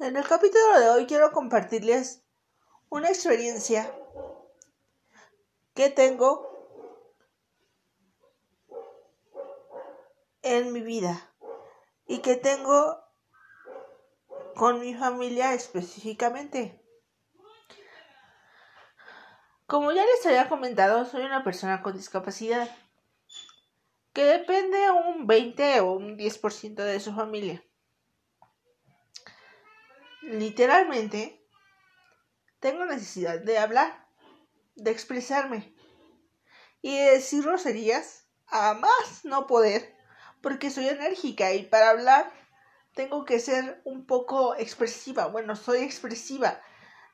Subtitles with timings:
[0.00, 2.24] En el capítulo de hoy quiero compartirles
[2.88, 3.94] una experiencia
[5.72, 6.50] que tengo
[10.42, 11.32] en mi vida
[12.08, 13.04] y que tengo
[14.56, 16.82] con mi familia específicamente.
[19.66, 22.68] Como ya les había comentado, soy una persona con discapacidad
[24.12, 27.64] que depende un 20 o un 10% de su familia.
[30.24, 31.46] Literalmente,
[32.58, 34.08] tengo necesidad de hablar,
[34.74, 35.74] de expresarme
[36.80, 39.94] y de decir groserías a más no poder,
[40.40, 42.32] porque soy enérgica y para hablar
[42.94, 45.26] tengo que ser un poco expresiva.
[45.26, 46.60] Bueno, soy expresiva,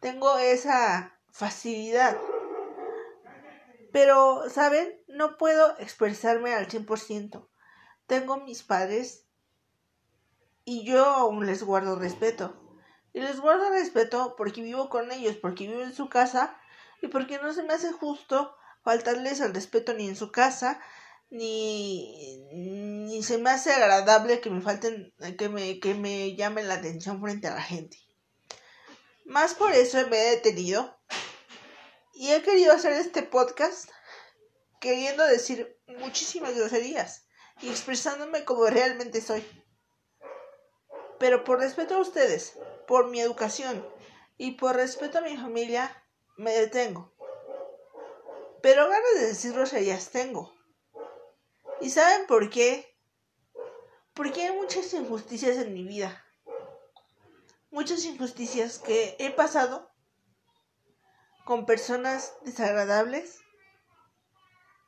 [0.00, 2.16] tengo esa facilidad.
[3.92, 4.98] Pero, ¿saben?
[5.08, 7.50] No puedo expresarme al 100%.
[8.06, 9.26] Tengo mis padres
[10.64, 12.63] y yo aún les guardo respeto.
[13.14, 16.60] Y les guardo respeto porque vivo con ellos, porque vivo en su casa
[17.00, 20.80] y porque no se me hace justo faltarles el respeto ni en su casa,
[21.30, 26.74] ni, ni se me hace agradable que me falten, que me, que me llamen la
[26.74, 27.96] atención frente a la gente.
[29.24, 30.98] Más por eso me he detenido
[32.14, 33.88] y he querido hacer este podcast
[34.80, 37.26] queriendo decir muchísimas groserías
[37.62, 39.46] y expresándome como realmente soy.
[41.20, 43.86] Pero por respeto a ustedes, por mi educación
[44.36, 46.04] y por respeto a mi familia,
[46.36, 47.12] me detengo.
[48.62, 50.54] Pero ganas de decir groserías tengo.
[51.80, 52.96] ¿Y saben por qué?
[54.14, 56.24] Porque hay muchas injusticias en mi vida.
[57.70, 59.90] Muchas injusticias que he pasado
[61.44, 63.40] con personas desagradables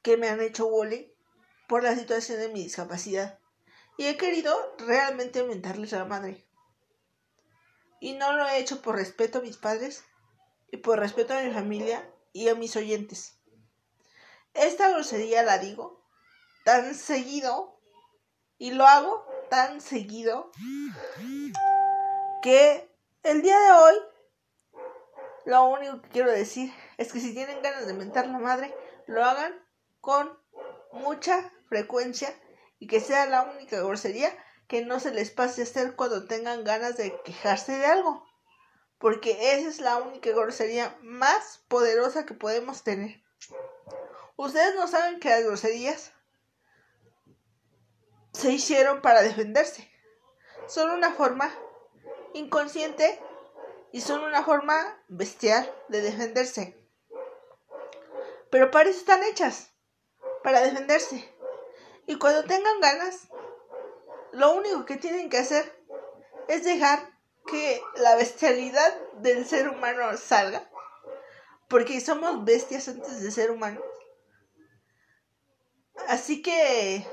[0.02, 1.08] que me han hecho bullying
[1.68, 3.40] por la situación de mi discapacidad.
[3.98, 6.45] Y he querido realmente mentarles a la madre.
[8.00, 10.04] Y no lo he hecho por respeto a mis padres
[10.70, 13.38] y por respeto a mi familia y a mis oyentes.
[14.54, 16.02] Esta grosería la digo
[16.64, 17.80] tan seguido
[18.58, 20.50] y lo hago tan seguido
[22.42, 22.90] que
[23.22, 23.94] el día de hoy
[25.44, 28.74] lo único que quiero decir es que si tienen ganas de mentar la madre,
[29.06, 29.54] lo hagan
[30.00, 30.36] con
[30.92, 32.34] mucha frecuencia
[32.78, 34.36] y que sea la única grosería
[34.68, 38.26] que no se les pase hacer cuando tengan ganas de quejarse de algo.
[38.98, 43.22] Porque esa es la única grosería más poderosa que podemos tener.
[44.36, 46.12] Ustedes no saben que las groserías
[48.32, 49.90] se hicieron para defenderse.
[50.66, 51.50] Son una forma
[52.34, 53.20] inconsciente
[53.92, 56.76] y son una forma bestial de defenderse.
[58.50, 59.70] Pero para eso están hechas,
[60.42, 61.32] para defenderse.
[62.06, 63.28] Y cuando tengan ganas,
[64.36, 65.82] lo único que tienen que hacer
[66.48, 67.10] es dejar
[67.46, 70.68] que la bestialidad del ser humano salga.
[71.68, 73.82] Porque somos bestias antes de ser humanos.
[76.06, 77.04] Así que,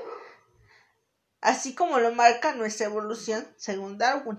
[1.40, 4.38] así como lo marca nuestra evolución según Darwin.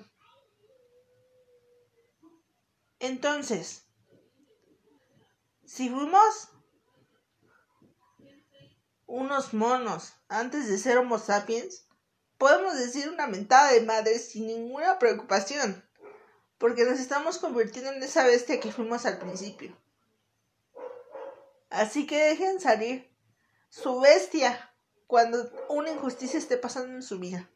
[2.99, 3.83] Entonces,
[5.65, 6.49] si fuimos
[9.07, 11.85] unos monos antes de ser Homo sapiens,
[12.37, 15.83] podemos decir una mentada de madre sin ninguna preocupación,
[16.57, 19.75] porque nos estamos convirtiendo en esa bestia que fuimos al principio.
[21.69, 23.11] Así que dejen salir
[23.69, 24.73] su bestia
[25.07, 27.49] cuando una injusticia esté pasando en su vida.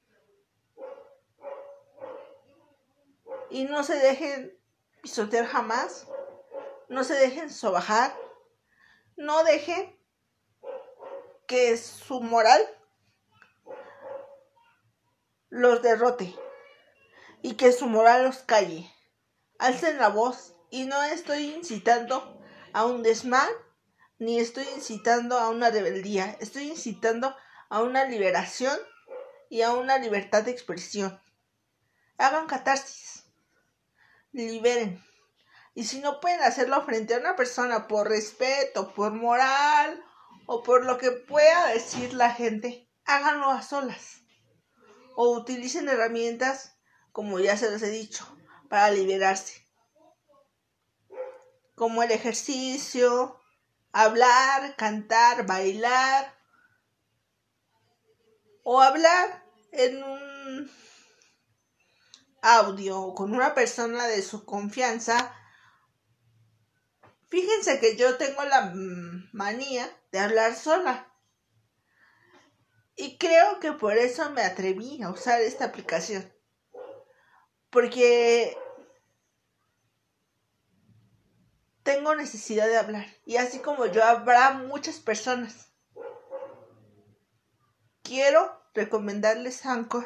[3.50, 4.58] Y no se dejen
[5.02, 6.06] pisotear jamás.
[6.88, 8.16] No se dejen sobajar.
[9.16, 9.98] No dejen
[11.48, 12.62] que su moral
[15.50, 16.36] los derrote
[17.42, 18.90] y que su moral los calle.
[19.58, 22.42] Alcen la voz y no estoy incitando
[22.74, 23.50] a un desmán
[24.20, 26.38] ni estoy incitando a una rebeldía.
[26.40, 27.36] Estoy incitando
[27.70, 28.78] a una liberación
[29.50, 31.20] y a una libertad de expresión.
[32.18, 33.10] Hagan catarsis
[34.32, 35.04] liberen.
[35.74, 40.04] Y si no pueden hacerlo frente a una persona por respeto, por moral
[40.46, 44.19] o por lo que pueda decir la gente, háganlo a solas.
[45.22, 46.78] O utilicen herramientas,
[47.12, 48.26] como ya se los he dicho,
[48.70, 49.68] para liberarse.
[51.76, 53.38] Como el ejercicio,
[53.92, 56.34] hablar, cantar, bailar.
[58.64, 59.44] O hablar
[59.74, 60.72] en un
[62.42, 65.36] audio con una persona de su confianza,
[67.28, 68.72] fíjense que yo tengo la
[69.34, 71.09] manía de hablar sola.
[73.02, 76.30] Y creo que por eso me atreví a usar esta aplicación.
[77.70, 78.58] Porque
[81.84, 83.06] tengo necesidad de hablar.
[83.26, 85.70] Y así como yo habrá muchas personas.
[88.04, 90.06] Quiero recomendarles Anchor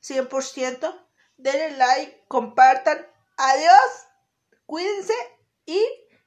[0.00, 1.08] 100%.
[1.38, 3.04] Denle like, compartan.
[3.36, 4.06] Adiós.
[4.64, 5.14] Cuídense
[5.66, 5.84] y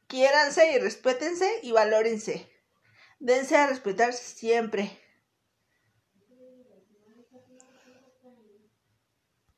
[0.08, 2.52] quiéranse y respétense y valórense.
[3.20, 5.02] Dense a respetarse siempre.